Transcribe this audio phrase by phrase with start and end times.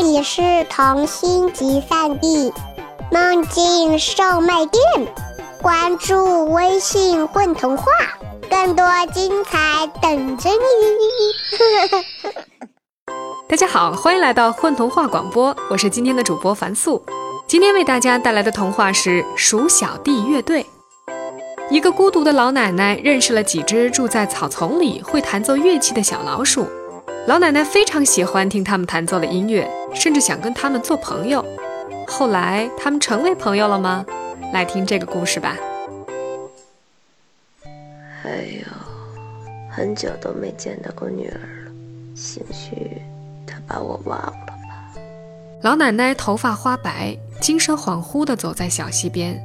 [0.00, 0.40] 这里是
[0.70, 2.52] 童心集散地，
[3.10, 4.80] 梦境售卖店。
[5.60, 7.84] 关注微信“混童话”，
[8.48, 10.56] 更多精彩等着你。
[13.50, 17.04] 大家好，欢迎来到混童话广播，我是今天的主播樊素。
[17.48, 20.62] 今天为大家带来的童话是《鼠小弟乐队》。
[21.70, 26.68] 一个孤独的老奶奶认识了几只住在草丛里、会弹奏乐器的小老鼠。
[27.26, 31.44] 老奶奶非常喜欢听他们弹奏的音乐，甚至想跟他们做朋友。
[32.06, 34.04] 后来，他们成为朋友了吗？
[34.52, 35.56] 来听这个故事吧。
[38.24, 38.66] 哎呦，
[39.70, 41.72] 很久都没见到过女儿了，
[42.14, 43.02] 兴许
[43.46, 44.54] 她把我忘了吧。
[45.62, 49.38] 老奶奶头发花白，精神恍惚地走在小溪边。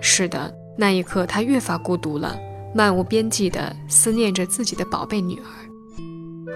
[0.00, 2.38] 是的，那一刻她越发孤独了，
[2.72, 5.50] 漫无边际地思念着自己的宝贝女儿。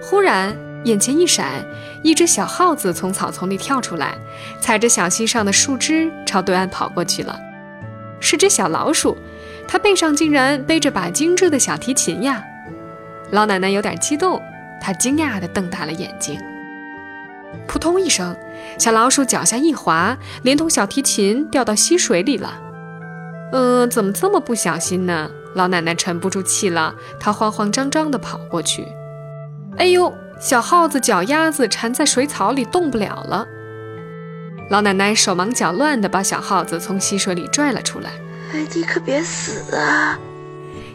[0.02, 1.64] 忽然，眼前一闪，
[2.02, 4.14] 一只小耗子从草丛里跳出来，
[4.60, 7.38] 踩着小溪上的树枝朝对岸跑过去了。
[8.20, 9.16] 是只小老鼠，
[9.66, 12.44] 它背上竟然背着把精致的小提琴呀！
[13.30, 14.40] 老奶奶有点激动，
[14.80, 16.38] 她惊讶地瞪大了眼睛。
[17.66, 18.36] 扑通一声，
[18.78, 22.60] 小老鼠脚下一滑，连同小提琴掉到溪水里了。
[23.52, 25.30] 嗯，怎么这么不小心呢？
[25.54, 28.86] 老奶奶沉不住气了，她慌慌张张地跑过去。
[29.78, 30.12] 哎呦！
[30.40, 33.44] 小耗子脚丫子缠在水草里，动不了了。
[34.70, 38.10] 老奶奶手忙脚乱地把小耗子从溪水里拽了出来。
[38.52, 40.16] 哎，你可别死啊！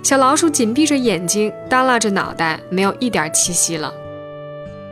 [0.01, 3.93] 小老鼠紧闭着眼睛，耷拉着脑袋，没有一点气息了。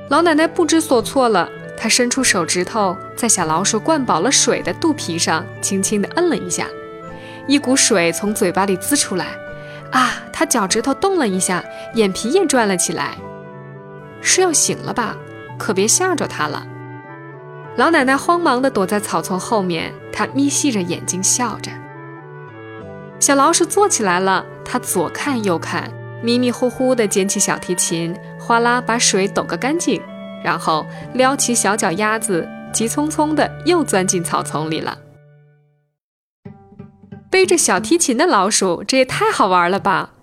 [0.09, 6.67] 老奶奶不知所措了，她伸出手指头，在小老鼠灌饱了水的肚皮上轻轻地摁了一下，
[7.47, 9.27] 一股水从嘴巴里滋出来。
[9.91, 10.23] 啊！
[10.33, 11.63] 她脚趾头动了一下，
[11.95, 13.15] 眼皮也转了起来。
[14.21, 15.17] 是要醒了吧？
[15.57, 16.65] 可别吓着他了。
[17.75, 21.71] 老奶奶慌忙地躲在草丛后面，她眯细着眼睛笑着。
[23.19, 25.91] 小老鼠坐起来了，它左看右看，
[26.23, 30.01] 迷迷糊糊地捡起小提琴，哗啦把水抖个干净，
[30.43, 34.97] 然后撩起小脚丫子，急匆匆地又钻进草丛里了。
[37.29, 40.13] 背着小提琴的老鼠，这也太好玩了吧！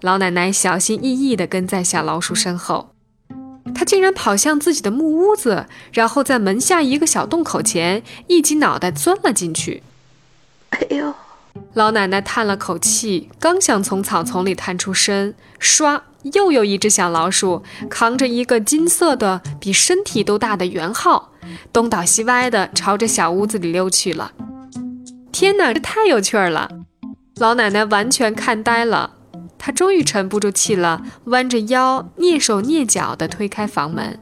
[0.00, 2.94] 老奶奶小心翼翼地跟在小老鼠身后。
[3.74, 9.82] 他竟然跑向自己的木屋子，然后在门下一个小洞口前一挤脑袋钻了进去。
[10.70, 11.14] 哎呦！
[11.74, 16.00] 老奶奶叹了口气，刚想从草丛里探出身，唰，
[16.34, 21.32] 又有一只小老鼠扛着一个金色的、比身体都大的圆号，
[21.72, 24.32] 东倒西歪的朝着小屋子里溜去了。
[25.32, 26.68] 天哪，这太有趣了！
[27.36, 29.17] 老奶奶完全看呆了。
[29.58, 34.18] 他终于沉不住气了，弯着腰，蹑手蹑脚地推开房门。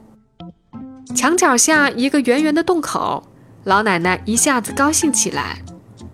[1.15, 3.23] 墙角下一个圆圆的洞口，
[3.63, 5.61] 老奶奶一下子高兴起来。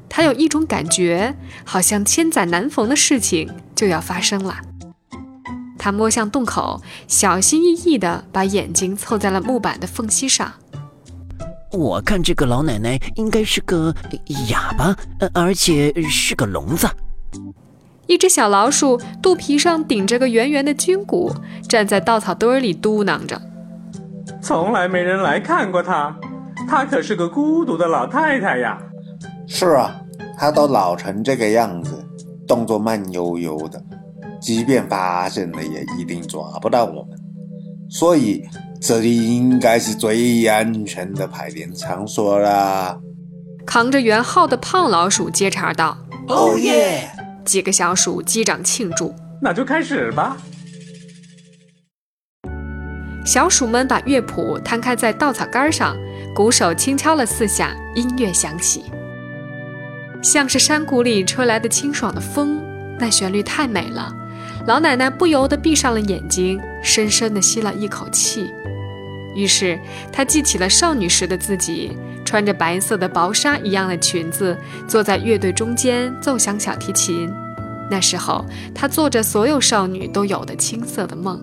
[0.07, 1.35] 她有一种感觉，
[1.66, 4.57] 好像千载难逢的事情就要发生了。
[5.79, 10.53] 她摸向洞口，小心翼翼地把眼睛凑在了木板的缝隙上。
[11.72, 13.94] 我看这个老奶奶应该是个
[14.50, 14.95] 哑巴，
[15.34, 16.88] 而且是个聋子。
[18.06, 21.34] 一只小老鼠肚皮上顶着个圆圆的菌骨，
[21.69, 23.41] 站在稻草堆里嘟囔着
[24.41, 26.14] ：“从来没人来看过它，
[26.68, 28.78] 它可是个孤独的老太太呀。
[29.47, 29.96] ”“是啊，
[30.38, 32.06] 它都老成这个样子，
[32.46, 33.81] 动作慢悠悠的，
[34.41, 37.18] 即便发现了也一定抓不到我们。
[37.90, 38.44] 所以
[38.81, 43.00] 这里应该是最安全的排练场所啦。”
[43.66, 45.97] 扛着圆号的胖老鼠接茬道
[46.28, 47.09] ：“哦耶！”
[47.45, 50.37] 几个小鼠击掌庆祝，那就开始吧。
[53.25, 55.95] 小鼠们把乐谱摊开在稻草杆上，
[56.35, 58.83] 鼓手轻敲了四下，音乐响起，
[60.21, 62.61] 像是山谷里吹来的清爽的风。
[62.99, 64.13] 那旋律太美了，
[64.67, 68.53] 老奶奶不由得闭上了眼睛，深深地吸了一口气。
[69.35, 69.79] 于是
[70.11, 71.97] 她记起了少女时的自己。
[72.25, 77.29] 穿着白色的薄纱一样的裙子，坐在乐队中间奏响小提琴。
[77.91, 78.43] 那时候，
[78.73, 81.40] 她做着所有少女都有的青涩的梦。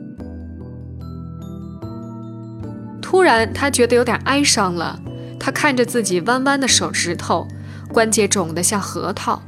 [3.01, 4.99] 突然，她觉得有点哀伤了。
[5.39, 7.47] 她看着自己弯弯的手指头，
[7.93, 9.41] 关节肿得像核桃，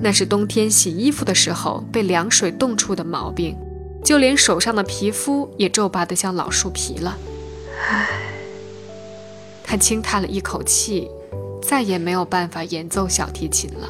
[0.00, 3.56] 那是冬天洗衣服的时候被凉水冻出的毛病。
[4.04, 7.16] 就连手上的皮肤也皱巴得像老树皮了。
[7.80, 8.08] 唉。
[9.62, 11.10] 他轻叹了一口气，
[11.62, 13.88] 再也没有办法演奏小提琴了。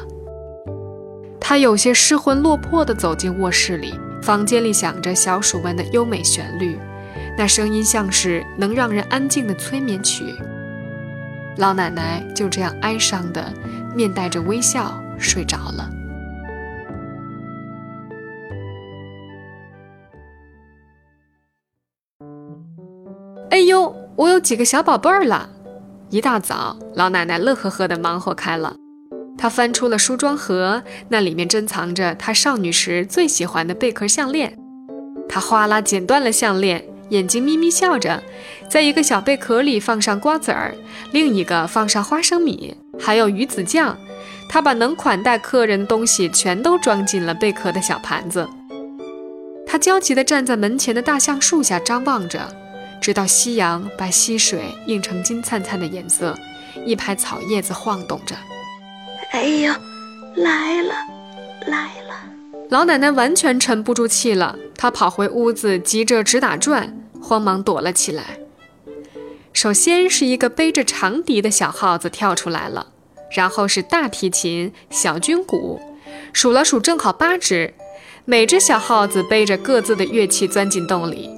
[1.39, 3.93] 他有些失魂落魄地走进卧室里，
[4.23, 6.77] 房间里响着小鼠们的优美旋律，
[7.37, 10.25] 那声音像是能让人安静的催眠曲。
[11.57, 13.53] 老奶奶就这样哀伤的
[13.95, 15.89] 面带着微笑睡着了。
[24.17, 25.49] 我有几个小宝贝儿了！
[26.09, 28.73] 一大早，老奶奶乐呵呵的忙活开了。
[29.37, 34.57] 她翻出了梳妆盒，那里面珍藏着她少女时最喜欢的贝壳项链。
[35.27, 38.23] 她哗啦剪断了项链，眼睛眯眯笑着，
[38.69, 40.73] 在一个小贝壳里放上瓜子儿，
[41.11, 43.97] 另一个放上花生米，还有鱼子酱。
[44.47, 48.47] 她把能款待客人的东西全都装进了贝壳的小盘子。
[49.67, 52.39] 她焦急地站在门前的大橡树下张望着，
[53.01, 56.35] 直到夕阳把溪水映成金灿灿的颜色，
[56.85, 58.35] 一排草叶子晃动着。
[59.31, 59.73] 哎呦，
[60.35, 60.93] 来了，
[61.67, 62.15] 来了！
[62.69, 68.39] 老奶奶完全沉不住气了，她跑回屋子，急着直打转，慌忙躲了起来。
[69.53, 72.87] 首先是一个背着长笛的小耗子跳出来了，
[73.31, 75.79] 然后是大提琴、小军鼓，
[76.33, 77.73] 数了数，正好八只。
[78.25, 81.29] 每只小耗子背着各自的乐器钻进洞里。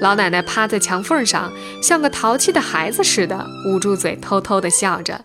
[0.00, 1.52] 老奶奶趴在墙缝上，
[1.82, 5.20] 像个淘气的孩子似的，捂住嘴，偷偷地笑着。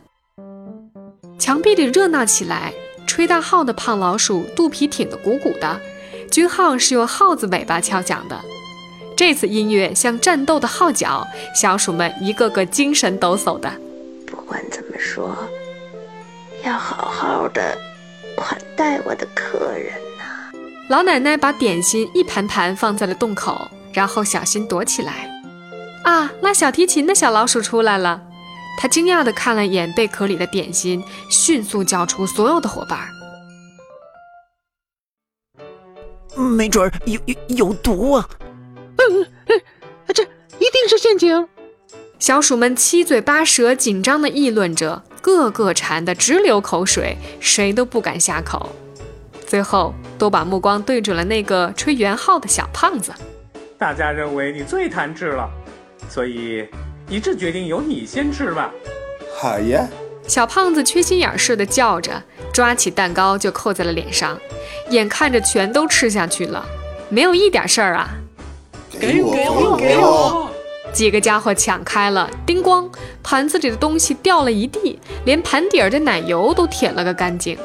[1.39, 2.73] 墙壁里热闹起来，
[3.07, 5.79] 吹大号的胖老鼠肚皮挺得鼓鼓的，
[6.29, 8.39] 军号是用耗子尾巴敲响的。
[9.15, 11.25] 这次音乐像战斗的号角，
[11.55, 13.71] 小鼠们一个个精神抖擞的。
[14.27, 15.37] 不管怎么说，
[16.65, 17.77] 要好好的
[18.35, 20.51] 款待我的客人呐。
[20.89, 25.31] 老奶奶把点心一盘盘放在了洞口，然后小心躲起来。
[26.03, 28.21] 啊，拉小提琴的小老鼠出来了。
[28.77, 31.01] 他惊讶地看了眼贝壳里的点心，
[31.31, 33.07] 迅速叫出所有的伙伴
[36.35, 38.29] ：“没准儿有有有毒啊
[38.99, 39.61] ！”“嗯嗯，
[40.13, 41.47] 这一定是陷阱！”
[42.19, 48.75] 小鼠们七嘴八舌，紧张地议论着，个个馋得直流口水，谁都不敢下口。
[49.47, 53.13] 最后，都把目光对准了那个吹圆号的小胖子。
[53.77, 55.49] 大家认为你最贪吃了，
[56.09, 56.67] 所以。
[57.07, 58.71] 一致决定由你先吃吧。
[59.39, 59.87] 好呀！
[60.27, 62.19] 小胖子缺心眼似的叫着，
[62.51, 64.35] 抓起蛋糕就扣在了脸上，
[64.89, 66.65] 眼看着全都吃下去了，
[67.07, 68.09] 没有一点事儿啊！
[68.99, 70.49] 给我，给我，给我！
[70.91, 72.89] 几个家伙抢开了，叮咣，
[73.21, 77.55] 盘子里的东西掉了一地，连盘底儿的奶油都舔了个干净。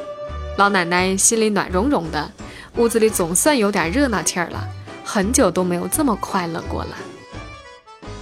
[0.55, 2.29] 老奶奶心里暖融融的，
[2.75, 4.67] 屋子里总算有点热闹气儿了，
[5.13, 6.95] 很久都没有这么快乐过了。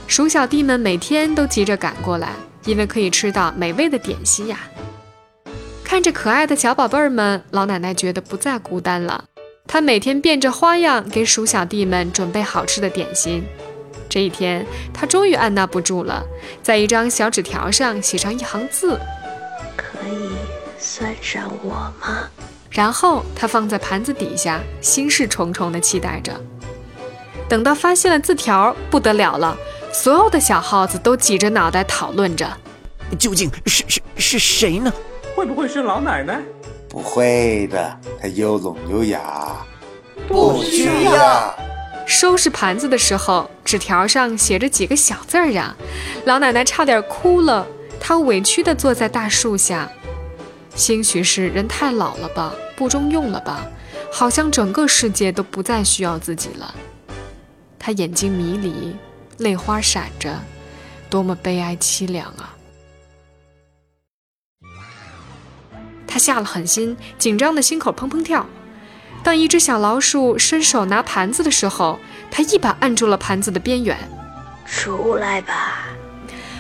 [0.07, 2.33] 鼠小弟们每天都急着赶过来，
[2.65, 4.57] 因为可以吃到美味的点心呀。
[5.83, 9.23] 看着可爱的小宝贝儿们，老奶奶觉得不再孤单了。
[9.67, 13.45] 她每天变着花样给鼠小弟们准备好吃的点心。
[14.09, 16.25] 这一天，她终于按捺不住了，
[16.63, 18.99] 在一张小纸条上写上一行字
[19.77, 20.31] ：“可以
[20.79, 21.69] 算上我
[22.01, 22.27] 吗？”
[22.71, 26.33] 然后她放在盘子底下，心事重重地期待着。
[27.49, 29.57] 等到发现了字条，不得了了。
[29.91, 32.47] 所有的小耗子都挤着脑袋讨论着，
[33.17, 34.93] 究竟是是是谁呢？
[35.35, 36.39] 会不会是老奶奶？
[36.87, 39.65] 不会的，她又聋又哑，
[40.27, 41.55] 不需要。
[42.05, 45.75] 收拾盘子的时候，纸条上写着几个小字儿呀，
[46.25, 47.65] 老奶奶差点哭了。
[47.99, 49.89] 她委屈地坐在大树下，
[50.75, 53.65] 兴许是人太老了吧，不中用了吧，
[54.11, 56.73] 好像整个世界都不再需要自己了。
[57.79, 58.95] 她眼睛迷离。
[59.37, 60.37] 泪花闪着，
[61.09, 62.57] 多么悲哀凄凉啊！
[66.05, 68.45] 他下了狠心，紧张的心口砰砰跳。
[69.23, 71.97] 当一只小老鼠伸手拿盘子的时候，
[72.29, 73.97] 他一把按住了盘子的边缘。
[74.65, 75.85] 出来吧！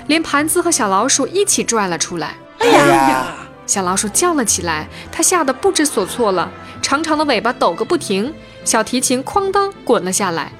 [0.07, 2.37] 连盘子和小老鼠一起拽了出来。
[2.59, 3.35] 哎呀！
[3.67, 6.49] 小老鼠叫了起来，它吓得不知所措了，
[6.81, 8.33] 长长的尾巴抖个不停，
[8.63, 10.53] 小提琴哐当滚了下来。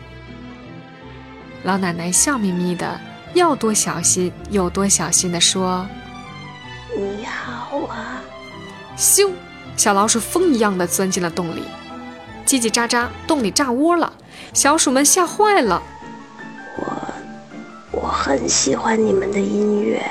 [1.63, 3.00] 老奶奶笑眯眯的，
[3.34, 5.86] 要多小心有多小心的说
[6.98, 8.22] ：“你好啊！”
[8.98, 9.32] 咻，
[9.75, 11.63] 小老鼠风一样的钻进了洞里，
[12.46, 14.12] 叽叽喳喳，洞里炸窝了，
[14.54, 15.84] 小鼠们吓坏了。
[16.78, 17.13] 我
[17.92, 20.01] 我很喜欢你们的音乐，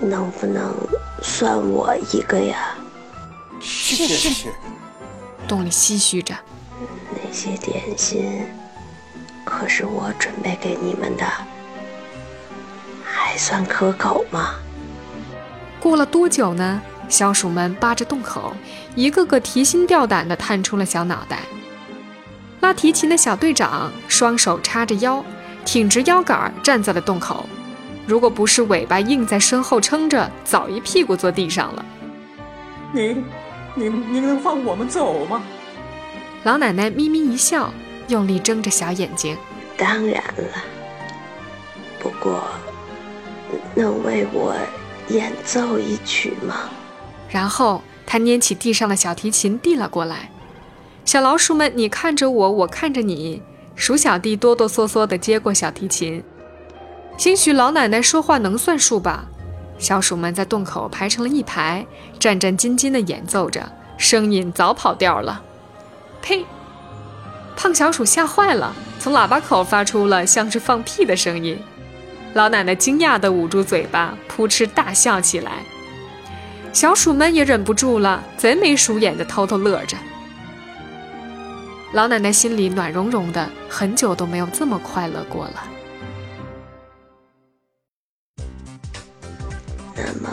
[0.00, 0.74] 能不能
[1.22, 2.74] 算我一个呀？
[3.60, 4.48] 是是是。
[5.46, 6.34] 洞里唏嘘着，
[7.12, 8.46] 那些点心。
[9.48, 11.24] 可是我准备给你们的，
[13.02, 14.54] 还算可口吗？
[15.80, 16.80] 过了多久呢？
[17.08, 18.54] 小鼠们扒着洞口，
[18.94, 21.38] 一个个提心吊胆地探出了小脑袋。
[22.60, 25.24] 拉提琴的小队长双手叉着腰，
[25.64, 27.48] 挺直腰杆站在了洞口。
[28.06, 31.84] 如果不是尾巴硬在身后撑着，早一屁股坐地上了。
[32.92, 33.24] 您，
[33.74, 35.42] 您，您能放我们走吗？
[36.44, 37.72] 老奶奶咪咪一笑，
[38.08, 39.36] 用力睁着小眼睛。
[39.76, 40.64] 当然了，
[42.00, 42.42] 不过
[43.74, 44.54] 能为我
[45.08, 46.68] 演奏一曲吗？
[47.28, 50.30] 然后他拈起地上的小提琴递了过来。
[51.04, 53.42] 小老鼠们，你看着我，我看着你。
[53.74, 56.24] 鼠小弟哆哆嗦嗦地接过小提琴，
[57.16, 59.26] 兴许老奶奶说话能算数吧。
[59.78, 61.86] 小鼠们在洞口排成了一排，
[62.18, 65.40] 战战兢兢地演奏着，声音早跑调了。
[66.20, 66.44] 呸！
[67.58, 71.58] 胖小鼠吓坏了，从喇叭口发出了像是放屁的声音。
[72.34, 75.54] 老奶奶惊讶地捂住嘴巴，扑哧大笑起来。
[76.72, 79.96] 小鼠们也忍不住了，贼眉鼠眼地偷偷乐着。
[81.94, 85.64] 老奶奶心里暖融融的，很久都没有这么快乐过了。
[89.96, 90.30] 那么，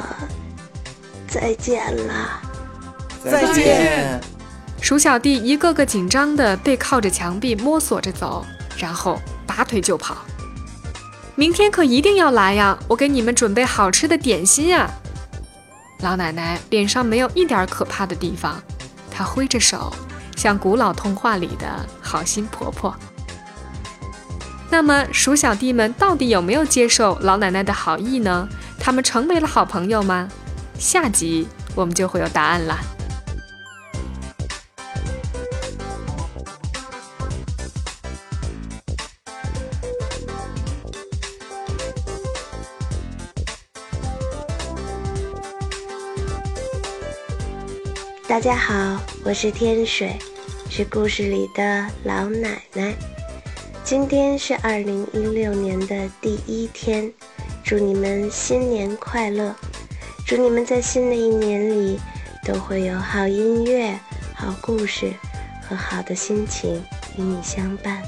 [1.27, 2.39] 再见了。
[3.23, 4.34] 再见。
[4.85, 8.45] 鼠小弟一个个紧张的背靠着墙壁摸索着走，
[8.77, 10.15] 然后拔腿就跑。
[11.33, 12.77] 明天可一定要来呀！
[12.87, 14.87] 我给你们准备好吃的点心呀！
[16.01, 18.61] 老奶奶脸上没有一点可怕的地方，
[19.09, 19.91] 她挥着手。
[20.35, 21.65] 像古老童话里的
[21.99, 22.95] 好心婆婆。
[24.69, 28.47] 那么，鼠小弟们到底有没有接受老奶奶的好意呢？
[28.79, 30.29] 他们成为了好朋友吗？
[30.77, 32.77] 下集我们就会有答案啦。
[48.27, 50.17] 大家好，我是天水，
[50.67, 52.91] 是故事里的老奶奶。
[53.83, 57.13] 今天是二零一六年的第一天，
[57.63, 59.55] 祝你们新年快乐！
[60.25, 61.99] 祝你们在新的一年里
[62.43, 63.95] 都会有好音乐、
[64.33, 65.13] 好故事
[65.61, 66.83] 和好的心情
[67.19, 68.01] 与你相伴。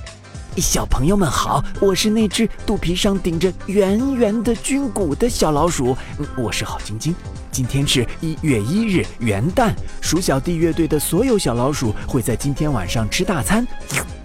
[0.61, 5.95] 小朋友们好，我是那只肚皮上顶着圆圆的菌骨的小老鼠，
[6.35, 7.15] 我是郝晶晶。
[7.51, 9.71] 今天是一月一日元旦，
[10.01, 13.65] 鼠小弟乐队的所有小老鼠会在今天晚上吃大餐，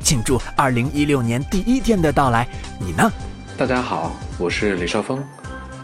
[0.02, 2.48] 庆祝二零一六年第一天的到来。
[2.78, 3.10] 你呢？
[3.56, 5.22] 大家好，我是李少峰，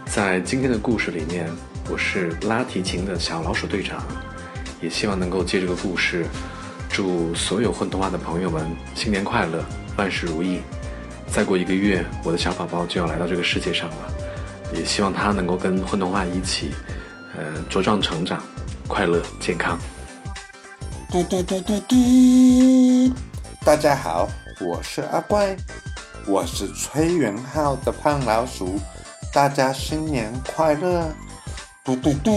[0.05, 1.49] 在今天的故事里面，
[1.89, 4.03] 我是拉提琴的小老鼠队长，
[4.81, 6.25] 也希望能够借这个故事，
[6.89, 9.63] 祝所有混童话的朋友们新年快乐，
[9.99, 10.61] 万事如意。
[11.27, 13.95] 再过一个月，我的小宝宝就要来到这个世界上了，
[14.73, 16.71] 也希望他能够跟混童话一起。
[17.37, 18.41] 呃，茁壮成长，
[18.87, 19.77] 快乐健康。
[21.11, 23.13] 嘟嘟嘟嘟嘟！
[23.65, 24.27] 大家好，
[24.61, 25.55] 我是阿怪，
[26.25, 28.79] 我是崔元浩的胖老鼠，
[29.33, 31.13] 大家新年快乐！
[31.83, 32.31] 嘟嘟嘟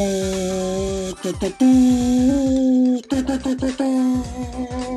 [1.23, 1.63] 嘟嘟嘟
[3.09, 4.92] 嘟嘟嘟嘟嘟！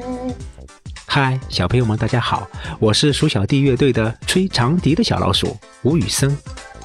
[1.17, 2.45] 嗨，小朋友们，大家好，
[2.77, 6.38] 我是鼠小弟乐队的吹长笛的小老鼠吴宇森，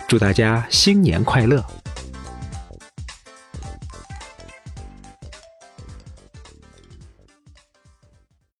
[0.07, 1.80] 祝大家新年快乐！